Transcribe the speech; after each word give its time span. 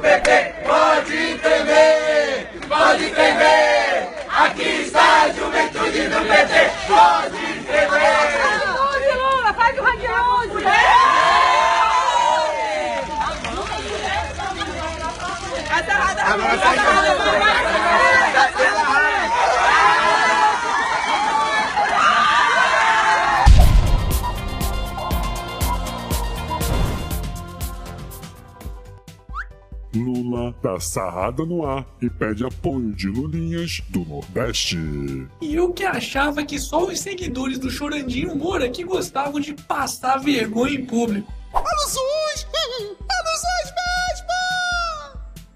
PT, 0.00 0.54
pode 0.64 1.38
tremer, 1.38 2.48
pode 2.66 3.10
tremer. 3.10 4.08
Aqui 4.30 4.82
está 4.82 5.24
a 5.24 5.28
juventude 5.28 6.08
do 6.08 6.20
PT, 6.20 6.70
pode 6.88 7.64
tremer. 7.64 8.20
Lula, 9.18 9.52
faz 9.52 9.78
o 30.48 30.54
dá 30.62 30.80
sarrada 30.80 31.44
no 31.44 31.64
ar 31.66 31.86
e 32.00 32.08
pede 32.08 32.44
apoio 32.44 32.92
de 32.92 33.08
Lulinhas 33.08 33.82
do 33.88 34.04
Nordeste. 34.04 34.76
E 35.40 35.54
eu 35.54 35.72
que 35.72 35.84
achava 35.84 36.44
que 36.44 36.58
só 36.58 36.84
os 36.84 37.00
seguidores 37.00 37.58
do 37.58 37.70
Chorandinho 37.70 38.34
Moura 38.34 38.68
que 38.68 38.84
gostavam 38.84 39.40
de 39.40 39.54
passar 39.54 40.18
vergonha 40.18 40.74
em 40.74 40.84
público. 40.84 41.32
Alusões! 41.52 41.70
Alusões 41.70 42.09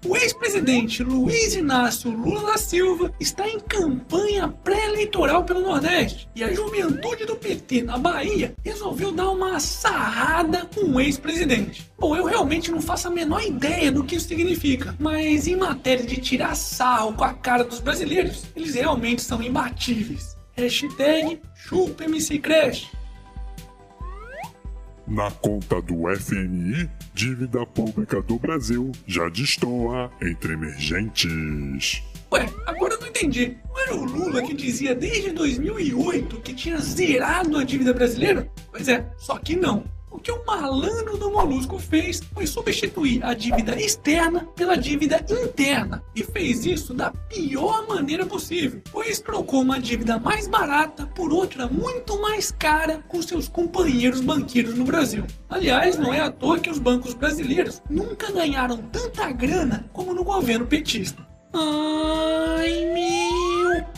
O 0.07 0.15
ex-presidente 0.15 1.01
Luiz 1.03 1.55
Inácio 1.55 2.11
Lula 2.11 2.51
da 2.51 2.57
Silva 2.59 3.11
está 3.19 3.49
em 3.49 3.59
campanha 3.59 4.47
pré-eleitoral 4.47 5.43
pelo 5.43 5.61
Nordeste 5.61 6.29
e 6.35 6.43
a 6.43 6.53
juventude 6.53 7.25
do 7.25 7.35
PT 7.35 7.81
na 7.81 7.97
Bahia 7.97 8.53
resolveu 8.63 9.11
dar 9.11 9.31
uma 9.31 9.59
sarrada 9.59 10.69
com 10.75 10.91
o 10.91 11.01
ex-presidente. 11.01 11.89
Bom, 11.97 12.15
eu 12.15 12.25
realmente 12.25 12.69
não 12.69 12.81
faço 12.81 13.07
a 13.07 13.11
menor 13.11 13.41
ideia 13.41 13.91
do 13.91 14.03
que 14.03 14.15
isso 14.15 14.27
significa, 14.27 14.95
mas 14.99 15.47
em 15.47 15.55
matéria 15.55 16.05
de 16.05 16.17
tirar 16.17 16.53
sarro 16.53 17.13
com 17.13 17.23
a 17.23 17.33
cara 17.33 17.63
dos 17.63 17.79
brasileiros, 17.79 18.43
eles 18.55 18.75
realmente 18.75 19.23
são 19.23 19.41
imbatíveis. 19.41 20.37
Hashtag 20.55 21.41
ChupMCCrash. 21.55 22.91
Na 25.07 25.29
conta 25.29 25.79
do 25.81 26.03
FMI, 26.15 26.89
dívida 27.13 27.63
pública 27.63 28.23
do 28.23 28.39
Brasil 28.39 28.91
já 29.05 29.29
destoa 29.29 30.11
entre 30.19 30.53
emergentes. 30.53 32.01
Ué, 32.31 32.49
agora 32.65 32.95
eu 32.95 32.99
não 32.99 33.07
entendi. 33.07 33.55
Não 33.69 33.79
era 33.79 33.95
o 33.95 34.03
Lula 34.03 34.41
que 34.41 34.55
dizia 34.55 34.95
desde 34.95 35.31
2008 35.31 36.41
que 36.41 36.55
tinha 36.55 36.79
zerado 36.79 37.55
a 37.57 37.63
dívida 37.63 37.93
brasileira? 37.93 38.49
Pois 38.71 38.87
é, 38.87 39.07
só 39.17 39.37
que 39.37 39.55
não. 39.55 39.83
O 40.15 40.17
que 40.17 40.31
o 40.31 40.45
malandro 40.45 41.17
do 41.17 41.29
Molusco 41.29 41.77
fez 41.77 42.21
foi 42.33 42.47
substituir 42.47 43.21
a 43.21 43.33
dívida 43.33 43.77
externa 43.77 44.47
pela 44.55 44.77
dívida 44.77 45.25
interna 45.29 46.01
e 46.15 46.23
fez 46.23 46.65
isso 46.65 46.93
da 46.93 47.11
pior 47.11 47.85
maneira 47.85 48.25
possível, 48.25 48.81
pois 48.93 49.19
trocou 49.19 49.61
uma 49.61 49.77
dívida 49.77 50.17
mais 50.17 50.47
barata 50.47 51.05
por 51.07 51.33
outra 51.33 51.67
muito 51.67 52.17
mais 52.21 52.49
cara 52.49 53.03
com 53.09 53.21
seus 53.21 53.49
companheiros 53.49 54.21
banqueiros 54.21 54.75
no 54.75 54.85
Brasil. 54.85 55.25
Aliás, 55.49 55.97
não 55.97 56.13
é 56.13 56.21
à 56.21 56.31
toa 56.31 56.59
que 56.59 56.69
os 56.69 56.79
bancos 56.79 57.13
brasileiros 57.13 57.81
nunca 57.89 58.31
ganharam 58.31 58.77
tanta 58.77 59.29
grana 59.33 59.89
como 59.91 60.13
no 60.13 60.23
governo 60.23 60.65
petista. 60.65 61.27
Ai 61.53 62.85
meu! 62.93 63.24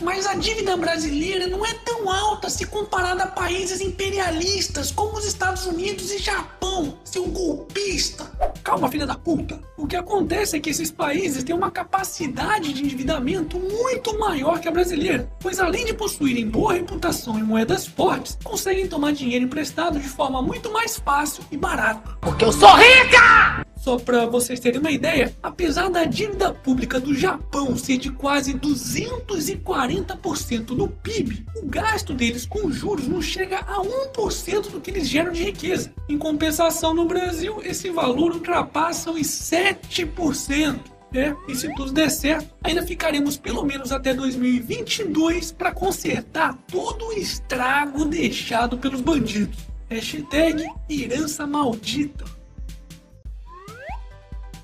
Mas 0.00 0.26
a 0.26 0.34
dívida 0.34 0.76
brasileira 0.76 1.46
não 1.48 1.64
é 1.66 1.74
tão 1.74 2.08
alta 2.10 2.48
se 2.48 2.66
comparada 2.66 3.24
a 3.24 3.26
países 3.26 3.80
imperialistas 3.80 4.90
como 4.90 5.18
os 5.18 5.24
Estados 5.24 5.66
Unidos 5.66 6.12
e 6.12 6.18
Japão, 6.18 6.98
seu 7.04 7.26
golpista. 7.26 8.24
Calma, 8.62 8.88
filha 8.88 9.06
da 9.06 9.16
puta. 9.16 9.60
O 9.76 9.86
que 9.86 9.96
acontece 9.96 10.56
é 10.56 10.60
que 10.60 10.70
esses 10.70 10.90
países 10.90 11.42
têm 11.42 11.54
uma 11.54 11.70
capacidade 11.70 12.72
de 12.72 12.82
endividamento 12.82 13.58
muito 13.58 14.18
maior 14.18 14.60
que 14.60 14.68
a 14.68 14.72
brasileira, 14.72 15.30
pois 15.40 15.58
além 15.58 15.84
de 15.84 15.94
possuírem 15.94 16.48
boa 16.48 16.74
reputação 16.74 17.38
em 17.38 17.42
moedas 17.42 17.86
fortes, 17.86 18.38
conseguem 18.42 18.86
tomar 18.86 19.12
dinheiro 19.12 19.44
emprestado 19.44 19.98
de 19.98 20.08
forma 20.08 20.40
muito 20.40 20.72
mais 20.72 20.96
fácil 20.96 21.44
e 21.50 21.56
barata. 21.56 22.16
Porque 22.20 22.44
eu 22.44 22.52
sou 22.52 22.74
rica! 22.76 23.67
Só 23.88 23.96
para 23.96 24.26
vocês 24.26 24.60
terem 24.60 24.80
uma 24.80 24.90
ideia, 24.90 25.34
apesar 25.42 25.88
da 25.88 26.04
dívida 26.04 26.52
pública 26.52 27.00
do 27.00 27.14
Japão 27.14 27.74
ser 27.74 27.96
de 27.96 28.10
quase 28.10 28.52
240% 28.52 30.76
do 30.76 30.88
PIB, 30.88 31.46
o 31.56 31.64
gasto 31.64 32.12
deles 32.12 32.44
com 32.44 32.70
juros 32.70 33.08
não 33.08 33.22
chega 33.22 33.60
a 33.60 33.78
1% 33.78 34.70
do 34.70 34.78
que 34.78 34.90
eles 34.90 35.08
geram 35.08 35.32
de 35.32 35.42
riqueza. 35.42 35.90
Em 36.06 36.18
compensação, 36.18 36.92
no 36.92 37.06
Brasil, 37.06 37.62
esse 37.64 37.88
valor 37.88 38.32
ultrapassa 38.32 39.10
os 39.10 39.22
7%. 39.22 40.80
É, 41.14 41.34
e 41.48 41.54
se 41.54 41.74
tudo 41.74 41.90
der 41.90 42.10
certo, 42.10 42.54
ainda 42.62 42.82
ficaremos 42.82 43.38
pelo 43.38 43.64
menos 43.64 43.90
até 43.90 44.12
2022 44.12 45.50
para 45.50 45.72
consertar 45.72 46.58
todo 46.70 47.06
o 47.06 47.14
estrago 47.14 48.04
deixado 48.04 48.76
pelos 48.76 49.00
bandidos. 49.00 49.56
Hashtag 49.88 50.66
herança 50.90 51.46
maldita. 51.46 52.36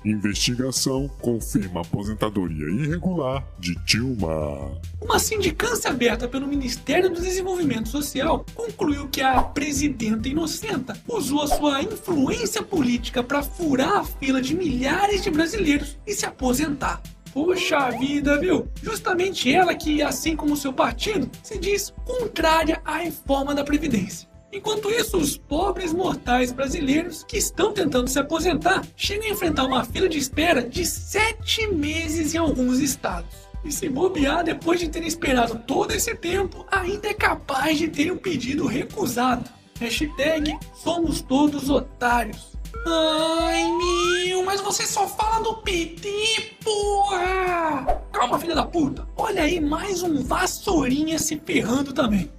Investigação 0.05 1.09
confirma 1.19 1.81
aposentadoria 1.81 2.69
irregular 2.69 3.43
de 3.57 3.73
Dilma. 3.85 4.79
Uma 5.01 5.17
sindicância 5.17 5.89
aberta 5.89 6.27
pelo 6.27 6.45
Ministério 6.45 7.09
do 7.09 7.19
Desenvolvimento 7.19 7.89
Social 7.89 8.45
concluiu 8.53 9.07
que 9.07 9.21
a 9.21 9.41
presidenta 9.41 10.29
inocenta 10.29 10.95
usou 11.07 11.41
a 11.41 11.47
sua 11.47 11.81
influência 11.81 12.61
política 12.61 13.23
para 13.23 13.41
furar 13.41 13.97
a 13.97 14.03
fila 14.03 14.39
de 14.39 14.53
milhares 14.53 15.23
de 15.23 15.31
brasileiros 15.31 15.97
e 16.05 16.13
se 16.13 16.23
aposentar. 16.23 17.01
Poxa 17.33 17.89
vida, 17.89 18.39
viu? 18.39 18.67
Justamente 18.83 19.51
ela 19.51 19.73
que, 19.73 20.03
assim 20.03 20.35
como 20.35 20.55
seu 20.55 20.71
partido, 20.71 21.27
se 21.41 21.57
diz 21.57 21.91
contrária 22.05 22.79
à 22.85 22.97
reforma 22.97 23.55
da 23.55 23.63
Previdência. 23.63 24.34
Enquanto 24.55 24.89
isso, 24.89 25.17
os 25.17 25.35
pobres 25.35 25.91
mortais 25.91 26.53
brasileiros 26.53 27.25
que 27.27 27.35
estão 27.35 27.73
tentando 27.73 28.07
se 28.07 28.17
aposentar 28.17 28.85
chegam 28.95 29.27
a 29.27 29.31
enfrentar 29.31 29.65
uma 29.65 29.83
fila 29.83 30.07
de 30.07 30.17
espera 30.17 30.61
de 30.61 30.85
sete 30.85 31.67
meses 31.67 32.33
em 32.33 32.37
alguns 32.37 32.79
estados. 32.79 33.35
E 33.65 33.71
se 33.71 33.89
bobear, 33.89 34.45
depois 34.45 34.79
de 34.79 34.87
terem 34.87 35.09
esperado 35.09 35.61
todo 35.67 35.91
esse 35.91 36.15
tempo, 36.15 36.65
ainda 36.71 37.09
é 37.09 37.13
capaz 37.13 37.77
de 37.77 37.89
terem 37.89 38.13
um 38.13 38.17
pedido 38.17 38.65
recusado. 38.65 39.43
Hashtag 39.77 40.57
somos 40.73 41.19
todos 41.21 41.69
otários. 41.69 42.53
Ai, 42.87 43.69
meu, 43.73 44.45
mas 44.45 44.61
você 44.61 44.87
só 44.87 45.05
fala 45.05 45.43
do 45.43 45.55
PT, 45.55 46.55
porra! 46.63 48.01
Calma, 48.13 48.39
filha 48.39 48.55
da 48.55 48.65
puta. 48.65 49.05
Olha 49.17 49.43
aí, 49.43 49.59
mais 49.59 50.01
um 50.01 50.23
vassourinha 50.23 51.19
se 51.19 51.37
ferrando 51.45 51.91
também. 51.91 52.31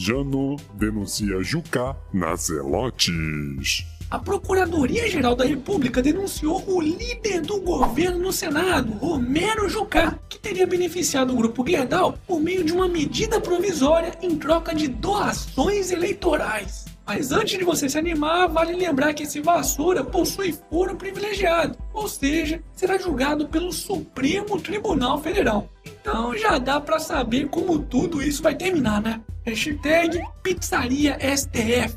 Jano 0.00 0.54
denuncia 0.74 1.42
Jucá 1.42 1.96
nas 2.12 2.42
Zelotes. 2.42 3.84
A 4.08 4.16
Procuradoria-Geral 4.16 5.34
da 5.34 5.44
República 5.44 6.00
denunciou 6.00 6.62
o 6.68 6.80
líder 6.80 7.40
do 7.40 7.60
governo 7.60 8.20
no 8.20 8.32
Senado, 8.32 8.92
Romero 8.92 9.68
Jucá, 9.68 10.16
que 10.28 10.38
teria 10.38 10.68
beneficiado 10.68 11.32
o 11.32 11.36
grupo 11.36 11.68
Gerdau 11.68 12.16
por 12.28 12.40
meio 12.40 12.62
de 12.62 12.72
uma 12.72 12.86
medida 12.86 13.40
provisória 13.40 14.16
em 14.22 14.36
troca 14.36 14.72
de 14.72 14.86
doações 14.86 15.90
eleitorais. 15.90 16.86
Mas 17.04 17.32
antes 17.32 17.58
de 17.58 17.64
você 17.64 17.88
se 17.88 17.98
animar, 17.98 18.48
vale 18.48 18.74
lembrar 18.74 19.14
que 19.14 19.24
esse 19.24 19.40
vassoura 19.40 20.04
possui 20.04 20.54
foro 20.70 20.94
privilegiado, 20.94 21.76
ou 21.92 22.06
seja, 22.06 22.62
será 22.72 22.98
julgado 22.98 23.48
pelo 23.48 23.72
Supremo 23.72 24.60
Tribunal 24.60 25.20
Federal. 25.20 25.68
Então 26.08 26.34
já 26.34 26.56
dá 26.56 26.80
pra 26.80 26.98
saber 26.98 27.48
como 27.48 27.78
tudo 27.78 28.22
isso 28.22 28.42
vai 28.42 28.54
terminar, 28.54 29.02
né? 29.02 29.20
Hashtag 29.44 30.18
Pizzaria 30.42 31.18
STF. 31.20 31.94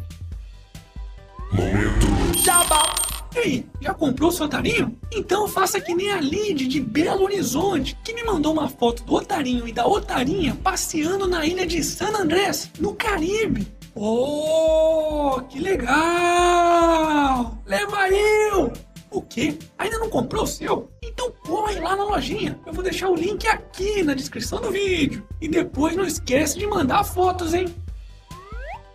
Momento. 1.53 2.37
Jabá! 2.43 2.93
E 3.33 3.39
aí, 3.39 3.65
já 3.79 3.93
comprou 3.93 4.29
seu 4.29 4.47
otarinho? 4.47 4.97
Então 5.13 5.47
faça 5.47 5.79
que 5.79 5.95
nem 5.95 6.11
a 6.11 6.19
Lid 6.19 6.67
de 6.67 6.81
Belo 6.81 7.23
Horizonte, 7.23 7.97
que 8.03 8.13
me 8.13 8.21
mandou 8.21 8.51
uma 8.51 8.67
foto 8.67 9.01
do 9.05 9.13
otarinho 9.13 9.65
e 9.65 9.71
da 9.71 9.87
otarinha 9.87 10.57
passeando 10.61 11.25
na 11.25 11.45
ilha 11.45 11.65
de 11.65 11.81
San 11.81 12.09
Andrés, 12.09 12.69
no 12.81 12.93
Caribe. 12.93 13.65
Oh, 13.95 15.41
que 15.47 15.57
legal! 15.57 17.57
Leva 17.65 18.09
eu! 18.09 18.73
O 19.09 19.21
quê? 19.21 19.57
Ainda 19.77 19.99
não 19.99 20.09
comprou 20.09 20.43
o 20.43 20.47
seu? 20.47 20.89
Então 21.21 21.33
corre 21.43 21.79
lá 21.79 21.95
na 21.95 22.03
lojinha. 22.03 22.59
Eu 22.65 22.73
vou 22.73 22.83
deixar 22.83 23.07
o 23.07 23.15
link 23.15 23.47
aqui 23.47 24.01
na 24.01 24.15
descrição 24.15 24.59
do 24.59 24.71
vídeo. 24.71 25.23
E 25.39 25.47
depois 25.47 25.95
não 25.95 26.03
esquece 26.03 26.57
de 26.57 26.65
mandar 26.65 27.03
fotos, 27.03 27.53
hein? 27.53 27.67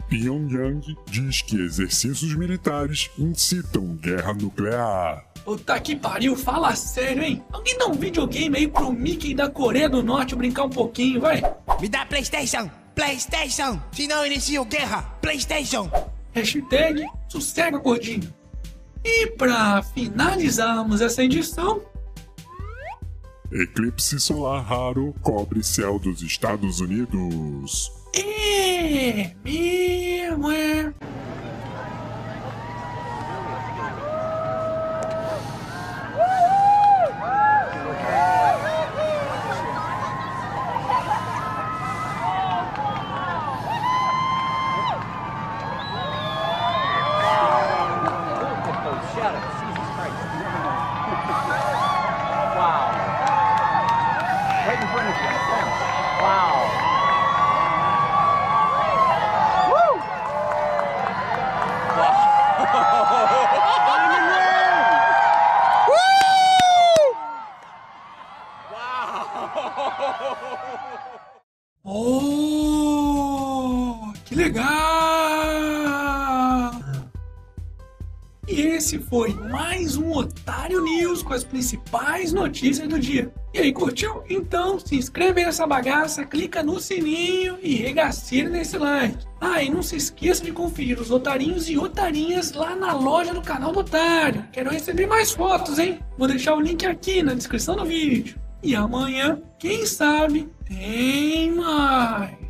Pyongyang 0.08 0.96
diz 1.06 1.42
que 1.42 1.56
exercícios 1.56 2.34
militares 2.34 3.10
incitam 3.16 3.94
guerra 3.96 4.34
nuclear. 4.34 5.24
Puta 5.44 5.78
que 5.78 5.94
pariu, 5.94 6.34
fala 6.34 6.74
sério, 6.74 7.22
hein? 7.22 7.44
Alguém 7.52 7.78
dá 7.78 7.86
um 7.86 7.94
videogame 7.94 8.56
aí 8.56 8.66
pro 8.66 8.92
Mickey 8.92 9.32
da 9.32 9.48
Coreia 9.48 9.88
do 9.88 10.02
Norte 10.02 10.34
brincar 10.34 10.64
um 10.64 10.70
pouquinho, 10.70 11.20
vai? 11.20 11.40
Me 11.80 11.88
dá 11.88 12.04
PlayStation! 12.06 12.68
PlayStation! 12.94 13.80
Se 13.92 14.08
não 14.08 14.26
inicio 14.26 14.64
guerra, 14.64 15.02
PlayStation! 15.20 15.88
Hashtag 16.32 17.04
sossega, 17.28 17.78
gordinho. 17.78 18.34
E 19.04 19.28
para 19.28 19.80
finalizarmos 19.82 21.00
essa 21.00 21.22
edição, 21.22 21.80
Eclipse 23.52 24.18
solar 24.18 24.64
raro 24.64 25.14
cobre 25.22 25.62
céu 25.62 25.98
dos 25.98 26.22
Estados 26.22 26.80
Unidos. 26.80 27.92
é 28.14 29.34
mesmo, 29.44 30.50
é. 30.50 30.92
Oh, 71.88 72.92
que 74.24 74.34
legal! 74.34 74.95
Esse 78.76 78.98
foi 78.98 79.32
mais 79.32 79.96
um 79.96 80.12
Otário 80.12 80.84
News 80.84 81.22
com 81.22 81.32
as 81.32 81.42
principais 81.42 82.30
notícias 82.30 82.86
do 82.86 82.98
dia. 82.98 83.32
E 83.54 83.58
aí, 83.58 83.72
curtiu? 83.72 84.22
Então 84.28 84.78
se 84.78 84.96
inscreve 84.96 85.42
nessa 85.42 85.66
bagaça, 85.66 86.26
clica 86.26 86.62
no 86.62 86.78
sininho 86.78 87.58
e 87.62 87.74
regaceira 87.74 88.50
nesse 88.50 88.76
like. 88.76 89.24
Ah, 89.40 89.62
e 89.62 89.70
não 89.70 89.82
se 89.82 89.96
esqueça 89.96 90.44
de 90.44 90.52
conferir 90.52 91.00
os 91.00 91.10
otarinhos 91.10 91.70
e 91.70 91.78
otarinhas 91.78 92.52
lá 92.52 92.76
na 92.76 92.92
loja 92.92 93.32
do 93.32 93.40
canal 93.40 93.72
do 93.72 93.80
Otário. 93.80 94.44
Quero 94.52 94.68
receber 94.68 95.06
mais 95.06 95.30
fotos, 95.30 95.78
hein? 95.78 95.98
Vou 96.18 96.28
deixar 96.28 96.54
o 96.54 96.60
link 96.60 96.84
aqui 96.84 97.22
na 97.22 97.32
descrição 97.32 97.76
do 97.76 97.84
vídeo. 97.86 98.38
E 98.62 98.76
amanhã, 98.76 99.40
quem 99.58 99.86
sabe, 99.86 100.50
tem 100.66 101.50
mais. 101.50 102.45